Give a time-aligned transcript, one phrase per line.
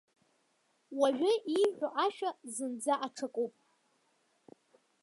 [0.99, 3.53] Уажәы ииҳәо ашәа зынӡа аҽакуп.